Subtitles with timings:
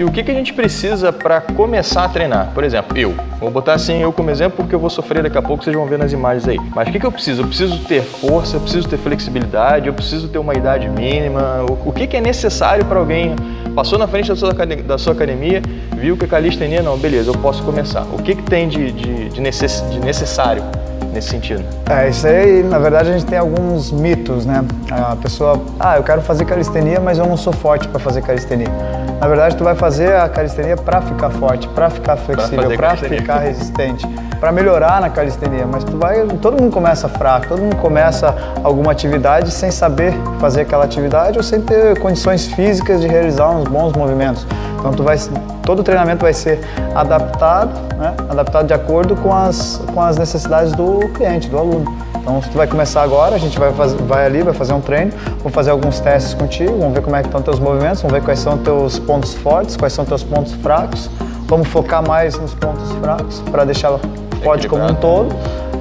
[0.00, 2.52] E o que, que a gente precisa para começar a treinar?
[2.54, 3.14] Por exemplo, eu.
[3.38, 5.84] Vou botar assim eu como exemplo porque eu vou sofrer daqui a pouco, vocês vão
[5.84, 6.56] ver nas imagens aí.
[6.74, 7.42] Mas o que, que eu preciso?
[7.42, 11.66] Eu preciso ter força, eu preciso ter flexibilidade, eu preciso ter uma idade mínima.
[11.84, 13.36] O, que, que é necessário para alguém
[13.74, 15.60] passou na frente da sua, da sua academia,
[15.94, 18.06] viu que a calistenia, não, beleza, eu posso começar.
[18.10, 20.64] O que, que tem de, de, de, necess, de necessário
[21.12, 21.62] nesse sentido?
[21.90, 24.64] É, isso aí, na verdade, a gente tem alguns mitos, né?
[24.90, 28.99] A pessoa, ah, eu quero fazer calistenia, mas eu não sou forte para fazer calistenia.
[29.20, 33.38] Na verdade, tu vai fazer a calistenia para ficar forte, para ficar flexível, para ficar
[33.40, 34.06] resistente,
[34.40, 35.66] para melhorar na calistenia.
[35.70, 40.62] Mas tu vai, todo mundo começa fraco, todo mundo começa alguma atividade sem saber fazer
[40.62, 44.46] aquela atividade ou sem ter condições físicas de realizar uns bons movimentos.
[44.78, 45.18] Então tu vai,
[45.62, 46.58] todo o treinamento vai ser
[46.94, 48.14] adaptado, né?
[48.30, 52.10] adaptado de acordo com as, com as necessidades do cliente, do aluno.
[52.20, 55.10] Então, se tu vai começar agora, a gente vai, vai ali, vai fazer um treino,
[55.42, 58.22] vou fazer alguns testes contigo, vamos ver como é que estão teus movimentos, vamos ver
[58.22, 61.10] quais são teus pontos fortes, quais são teus pontos fracos.
[61.46, 63.98] Vamos focar mais nos pontos fracos para deixar
[64.42, 65.34] forte como um todo.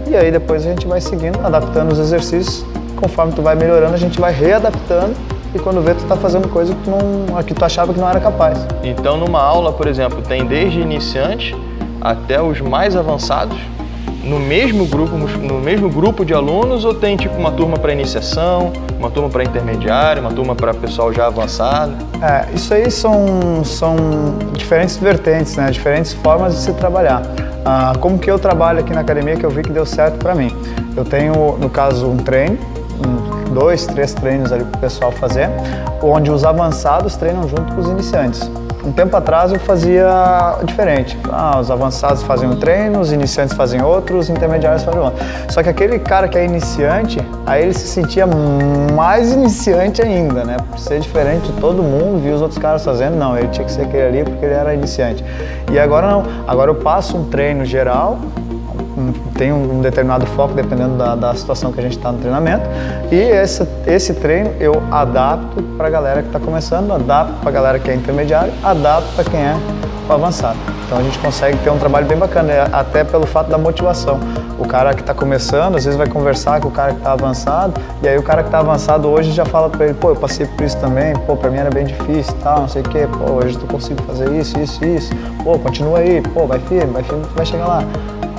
[0.07, 2.65] E aí depois a gente vai seguindo, adaptando os exercícios.
[2.95, 5.13] Conforme tu vai melhorando, a gente vai readaptando
[5.53, 8.19] e quando vê tu está fazendo coisa que, não, que tu achava que não era
[8.19, 8.59] capaz.
[8.83, 11.55] Então numa aula, por exemplo, tem desde iniciante
[12.01, 13.57] até os mais avançados
[14.23, 18.71] no mesmo grupo, no mesmo grupo de alunos ou tem tipo uma turma para iniciação,
[18.97, 21.93] uma turma para intermediário, uma turma para pessoal já avançado?
[22.21, 23.95] É, isso aí são, são
[24.53, 25.71] diferentes vertentes, né?
[25.71, 27.23] diferentes formas de se trabalhar.
[27.71, 30.33] Ah, como que eu trabalho aqui na academia que eu vi que deu certo para
[30.33, 30.51] mim?
[30.97, 32.57] Eu tenho, no caso, um treino,
[33.05, 35.47] um, dois, três treinos ali para o pessoal fazer,
[36.01, 38.49] onde os avançados treinam junto com os iniciantes.
[38.89, 40.07] Um tempo atrás eu fazia
[40.63, 41.15] diferente.
[41.31, 45.23] Ah, os avançados fazem um treino, os iniciantes fazem outro, os intermediários fazem outro.
[45.51, 48.25] Só que aquele cara que é iniciante, aí ele se sentia
[48.95, 50.57] mais iniciante ainda, né?
[50.71, 53.71] Por ser diferente de todo mundo, viu os outros caras fazendo, não, ele tinha que
[53.71, 55.23] ser aquele ali porque ele era iniciante.
[55.71, 58.17] E agora não, agora eu passo um treino geral,
[59.39, 62.65] tem um determinado foco dependendo da, da situação que a gente está no treinamento.
[63.09, 67.53] E esse, esse treino eu adapto para a galera que está começando, adapto para a
[67.53, 69.55] galera que é intermediário, adapto para quem é
[70.09, 70.57] avançado.
[70.85, 74.19] Então a gente consegue ter um trabalho bem bacana, é, até pelo fato da motivação.
[74.57, 77.79] O cara que está começando, às vezes vai conversar com o cara que está avançado,
[78.03, 80.47] e aí o cara que está avançado hoje já fala para ele, pô, eu passei
[80.47, 83.33] por isso também, pô, para mim era bem difícil, tal, não sei o quê, pô,
[83.33, 85.11] hoje tu consigo fazer isso, isso, isso,
[85.43, 87.83] pô, continua aí, pô, vai firme, vai firme, vai chegar lá.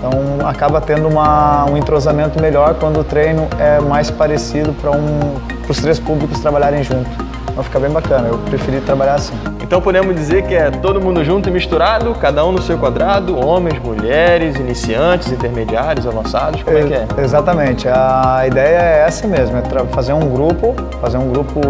[0.00, 5.36] Então acaba tendo uma, um entrosamento melhor quando o treino é mais parecido para um,
[5.68, 7.29] os três públicos trabalharem junto.
[7.50, 9.34] Então fica bem bacana, eu preferi trabalhar assim.
[9.62, 13.38] Então podemos dizer que é todo mundo junto e misturado, cada um no seu quadrado,
[13.38, 17.06] homens, mulheres, iniciantes, intermediários, avançados, como é, é que é?
[17.22, 19.62] Exatamente, a ideia é essa mesmo, é
[19.92, 21.60] fazer um grupo, fazer um grupo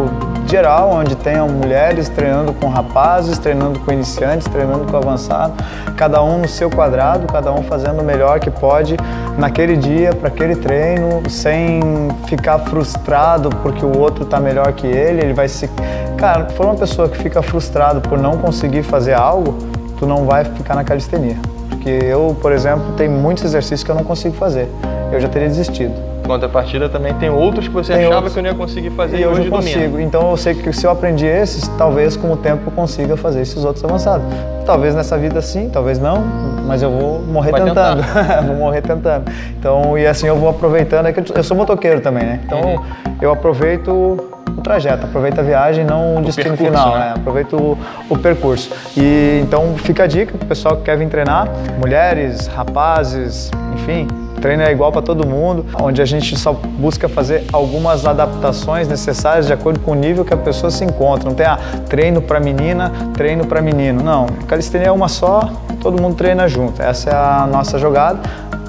[0.46, 5.52] geral, onde tenham mulheres treinando com rapazes, treinando com iniciantes, treinando com avançado,
[5.96, 8.96] cada um no seu quadrado, cada um fazendo o melhor que pode
[9.38, 11.80] naquele dia, para aquele treino, sem
[12.26, 15.69] ficar frustrado porque o outro está melhor que ele, ele vai se...
[16.16, 19.56] Cara, se for uma pessoa que fica frustrada por não conseguir fazer algo,
[19.98, 21.36] tu não vai ficar na calistenia.
[21.68, 24.68] Porque eu, por exemplo, tem muitos exercícios que eu não consigo fazer.
[25.10, 25.94] Eu já teria desistido.
[26.26, 28.34] Contrapartida também tem outros que você tem achava outros...
[28.34, 29.80] que eu não ia conseguir fazer e, e hoje eu consigo.
[29.80, 30.00] Domino.
[30.00, 33.40] Então eu sei que se eu aprendi esses, talvez com o tempo eu consiga fazer
[33.40, 34.24] esses outros avançados.
[34.64, 36.22] Talvez nessa vida sim, talvez não,
[36.66, 38.02] mas eu vou morrer vai tentando.
[38.46, 39.24] vou morrer tentando.
[39.58, 42.40] Então, e assim eu vou aproveitando, é que eu sou motoqueiro também, né?
[42.44, 42.84] Então uhum.
[43.20, 44.29] eu aproveito
[44.60, 47.06] o trajeto, aproveita a viagem, não o, o destino percurso, final, né?
[47.06, 47.14] né?
[47.16, 47.76] aproveita o,
[48.08, 48.70] o, percurso.
[48.96, 51.48] E então fica a dica para o pessoal que quer vir treinar,
[51.78, 54.06] mulheres, rapazes, enfim,
[54.40, 59.46] treino é igual para todo mundo, onde a gente só busca fazer algumas adaptações necessárias
[59.46, 61.28] de acordo com o nível que a pessoa se encontra.
[61.28, 64.02] Não tem ah, treino para menina, treino para menino.
[64.02, 66.80] Não, calistenia é uma só, todo mundo treina junto.
[66.82, 68.20] Essa é a nossa jogada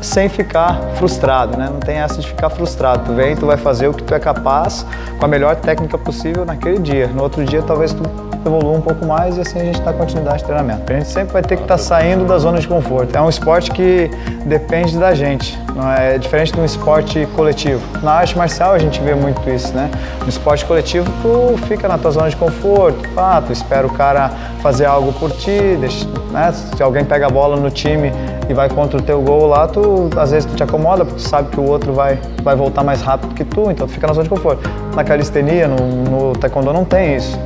[0.01, 1.69] sem ficar frustrado, né?
[1.71, 3.05] Não tem essa de ficar frustrado.
[3.05, 4.85] Tu vem, tu vai fazer o que tu é capaz
[5.17, 7.07] com a melhor técnica possível naquele dia.
[7.07, 8.03] No outro dia, talvez tu
[8.45, 10.91] evolua um pouco mais e assim a gente dá continuidade de treinamento.
[10.91, 13.15] A gente sempre vai ter que estar tá saindo da zona de conforto.
[13.15, 14.09] É um esporte que
[14.45, 17.81] depende da gente, não é, é diferente de um esporte coletivo.
[18.01, 19.89] Na arte marcial a gente vê muito isso, né?
[20.21, 24.31] No esporte coletivo tu fica na tua zona de conforto, ah, tu espera o cara
[24.61, 26.51] fazer algo por ti, deixa, né?
[26.51, 28.11] Se alguém pega a bola no time
[28.51, 31.27] e vai contra o teu gol lá, tu às vezes tu te acomoda porque tu
[31.27, 34.13] sabe que o outro vai, vai voltar mais rápido que tu, então tu fica na
[34.13, 34.69] zona de conforto.
[34.95, 37.39] Na calistenia, no, no taekwondo não tem isso,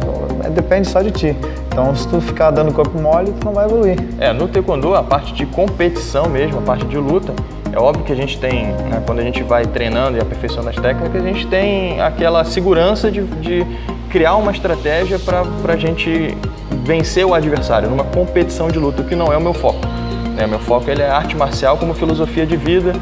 [0.44, 1.38] é, depende só de ti.
[1.68, 3.98] Então se tu ficar dando corpo mole, tu não vai evoluir.
[4.20, 7.34] É, no taekwondo a parte de competição mesmo, a parte de luta,
[7.72, 10.76] é óbvio que a gente tem, né, quando a gente vai treinando e aperfeiçoando as
[10.76, 13.66] técnicas, a gente tem aquela segurança de, de
[14.10, 16.36] criar uma estratégia para a gente
[16.84, 19.95] vencer o adversário numa competição de luta, que não é o meu foco.
[20.36, 20.46] Né?
[20.46, 22.94] Meu foco ele é arte marcial como filosofia de vida,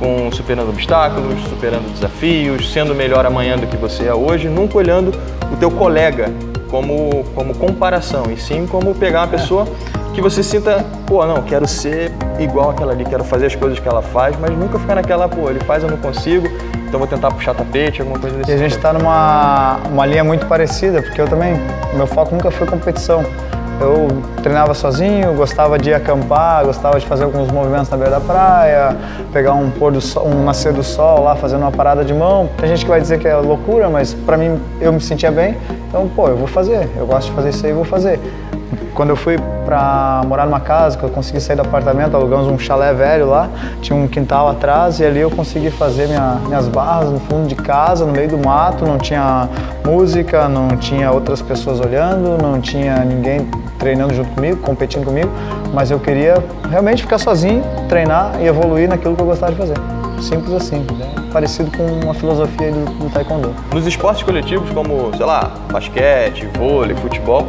[0.00, 5.12] com superando obstáculos, superando desafios, sendo melhor amanhã do que você é hoje, nunca olhando
[5.52, 6.32] o teu colega
[6.70, 9.66] como, como comparação, e sim como pegar uma pessoa
[10.14, 13.88] que você sinta, pô, não, quero ser igual aquela ali, quero fazer as coisas que
[13.88, 16.48] ela faz, mas nunca ficar naquela, pô, ele faz, eu não consigo,
[16.86, 20.24] então vou tentar puxar tapete, alguma coisa desse E a gente está numa uma linha
[20.24, 21.54] muito parecida, porque eu também,
[21.94, 23.22] meu foco nunca foi competição.
[23.80, 24.08] Eu
[24.42, 28.96] treinava sozinho, gostava de acampar, gostava de fazer alguns movimentos na beira da praia,
[29.32, 32.48] pegar um pôr do sol, um nascer do sol lá, fazendo uma parada de mão.
[32.56, 35.56] Tem gente que vai dizer que é loucura, mas para mim eu me sentia bem.
[35.88, 36.88] Então, pô, eu vou fazer.
[36.96, 38.18] Eu gosto de fazer isso aí, vou fazer.
[38.94, 42.58] Quando eu fui para morar numa casa, que eu consegui sair do apartamento, alugamos um
[42.58, 43.48] chalé velho lá,
[43.80, 47.54] tinha um quintal atrás e ali eu consegui fazer minha, minhas barras no fundo de
[47.54, 49.48] casa, no meio do mato, não tinha
[49.84, 53.48] música, não tinha outras pessoas olhando, não tinha ninguém
[53.78, 55.30] treinando junto comigo, competindo comigo,
[55.72, 59.76] mas eu queria realmente ficar sozinho, treinar e evoluir naquilo que eu gostava de fazer.
[60.20, 61.18] Simples assim, né?
[61.32, 63.54] parecido com uma filosofia do, do taekwondo.
[63.72, 67.46] Nos esportes coletivos como, sei lá, basquete, vôlei, futebol,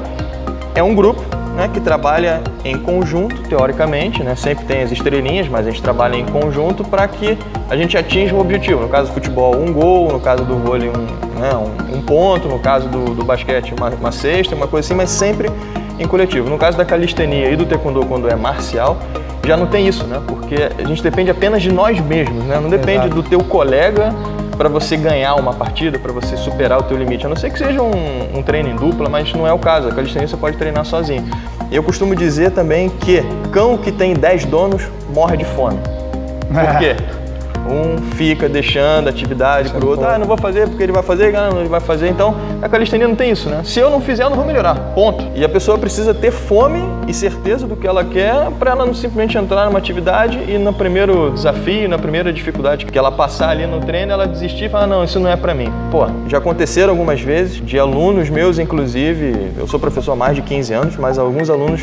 [0.80, 1.22] é um grupo
[1.56, 6.16] né, que trabalha em conjunto, teoricamente, né, sempre tem as estrelinhas, mas a gente trabalha
[6.16, 7.38] em conjunto para que
[7.70, 8.82] a gente atinja o objetivo.
[8.82, 11.52] No caso do futebol, um gol, no caso do vôlei, um, né,
[11.94, 15.50] um, ponto, no caso do, do basquete, uma, uma cesta, uma coisa assim, mas sempre
[16.00, 16.50] em coletivo.
[16.50, 18.98] No caso da calistenia e do taekwondo, quando é marcial,
[19.46, 20.22] já não tem isso, né?
[20.26, 22.58] Porque a gente depende apenas de nós mesmos, né?
[22.60, 23.16] Não depende Exato.
[23.16, 24.14] do teu colega
[24.60, 27.26] para você ganhar uma partida, para você superar o teu limite.
[27.26, 29.88] A não ser que seja um, um, treino em dupla, mas não é o caso.
[29.88, 31.24] A calistenia você pode treinar sozinho.
[31.72, 33.24] Eu costumo dizer também que
[33.54, 35.80] cão que tem 10 donos morre de fome.
[36.50, 36.98] Por quê?
[37.68, 40.06] Um fica deixando atividade para o outro.
[40.06, 42.10] Ah, não vou fazer porque ele vai fazer, não, ele vai fazer.
[42.10, 43.62] Então, a calistenia não tem isso, né?
[43.64, 44.76] Se eu não fizer, eu não vou melhorar.
[44.96, 45.26] Ponto.
[45.36, 48.94] E a pessoa precisa ter fome e certeza do que ela quer para ela não
[48.94, 53.66] simplesmente entrar numa atividade e no primeiro desafio, na primeira dificuldade que ela passar ali
[53.66, 55.72] no treino, ela desistir e falar: não, isso não é para mim.
[55.92, 60.42] Pô, já aconteceram algumas vezes de alunos meus, inclusive, eu sou professor há mais de
[60.42, 61.82] 15 anos, mas alguns alunos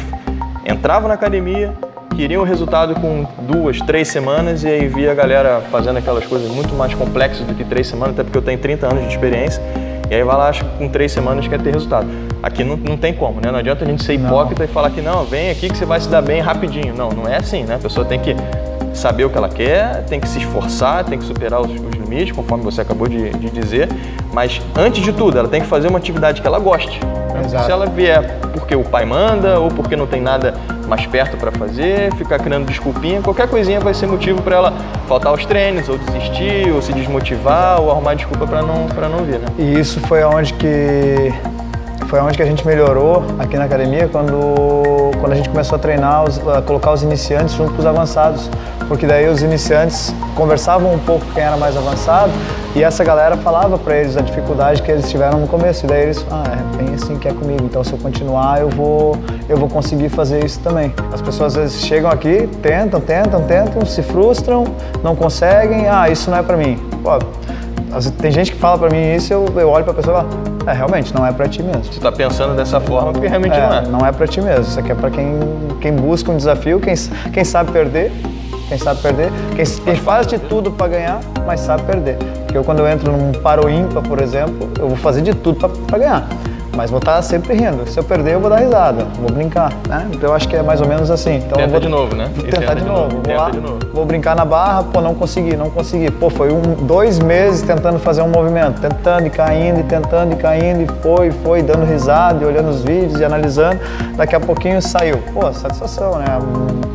[0.65, 1.73] entravam na academia,
[2.17, 6.51] queriam o resultado com duas, três semanas e aí via a galera fazendo aquelas coisas
[6.51, 9.63] muito mais complexas do que três semanas, até porque eu tenho 30 anos de experiência.
[10.11, 12.07] E aí vai lá, acho que com três semanas quer ter resultado.
[12.43, 13.51] Aqui não, não tem como, né?
[13.51, 14.71] Não adianta a gente ser hipócrita não.
[14.71, 16.95] e falar que não, vem aqui que você vai se dar bem rapidinho.
[16.95, 17.75] Não, não é assim, né?
[17.75, 18.35] A pessoa tem que
[18.97, 22.35] saber o que ela quer, tem que se esforçar, tem que superar os, os limites,
[22.35, 23.89] conforme você acabou de, de, dizer.
[24.33, 27.01] Mas antes de tudo, ela tem que fazer uma atividade que ela goste.
[27.65, 30.55] Se ela vier porque o pai manda ou porque não tem nada
[30.89, 34.73] mais perto para fazer, ficar criando desculpinha, qualquer coisinha vai ser motivo para ela
[35.07, 39.39] faltar aos treinos, ou desistir, ou se desmotivar, ou arrumar desculpa para não, não vir,
[39.39, 39.47] né?
[39.59, 41.33] E isso foi onde que
[42.09, 45.79] foi onde que a gente melhorou aqui na academia quando, quando a gente começou a
[45.79, 48.49] treinar, os, a colocar os iniciantes junto com os avançados,
[48.89, 52.31] porque daí os iniciantes conversavam um pouco quem era mais avançado
[52.75, 56.03] e essa galera falava para eles a dificuldade que eles tiveram no começo e daí
[56.03, 59.17] eles, ah, é bem assim que é comigo, então se eu continuar eu vou,
[59.49, 60.95] eu vou conseguir fazer isso também.
[61.13, 64.65] As pessoas às vezes chegam aqui, tentam, tentam, tentam, se frustram,
[65.03, 66.79] não conseguem, ah, isso não é para mim.
[67.03, 67.19] Pô,
[68.19, 70.71] tem gente que fala para mim isso, eu, eu olho para a pessoa e falo,
[70.71, 71.85] é, realmente, não é para ti mesmo.
[71.85, 73.83] Você está pensando dessa forma porque realmente é, não é.
[73.83, 74.63] Não é para ti mesmo.
[74.63, 75.39] Isso aqui é para quem,
[75.81, 76.95] quem busca um desafio, quem,
[77.33, 78.13] quem sabe perder,
[78.69, 82.17] quem sabe perder, quem, quem faz de tudo para ganhar, mas sabe perder.
[82.45, 85.69] Porque eu, quando eu entro num paro ímpar, por exemplo, eu vou fazer de tudo
[85.69, 86.29] para ganhar
[86.77, 87.89] mas vou estar sempre rindo.
[87.89, 90.07] Se eu perder, eu vou dar risada, vou brincar, né?
[90.13, 91.37] Então eu acho que é mais ou menos assim.
[91.37, 92.31] Então tenta vou, de novo, né?
[92.35, 93.21] Vou tentar de, de, novo.
[93.25, 93.79] Vou, lá, de novo.
[93.93, 96.11] vou brincar na barra, pô, não consegui, não consegui.
[96.11, 100.37] Pô, foi um, dois meses tentando fazer um movimento, tentando e caindo, e tentando e
[100.37, 103.81] caindo, e foi, foi, dando risada, e olhando os vídeos e analisando.
[104.17, 105.19] Daqui a pouquinho saiu.
[105.33, 106.27] Pô, satisfação, né?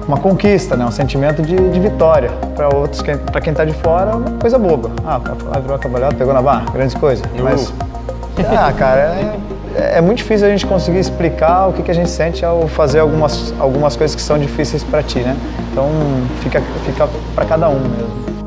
[0.07, 0.85] Uma conquista, né?
[0.85, 2.29] Um sentimento de, de vitória.
[2.55, 4.91] Para outros, para quem está de fora, uma coisa boba.
[5.05, 5.19] Ah,
[5.59, 7.23] virou a pegou na barra, grandes coisas.
[7.41, 7.73] Mas,
[8.49, 9.37] ah, cara, é é,
[9.75, 12.99] é muito difícil a gente conseguir explicar o que, que a gente sente ao fazer
[12.99, 15.35] algumas, algumas coisas que são difíceis para ti, né?
[15.71, 15.89] Então
[16.41, 18.40] fica, fica para cada um mesmo.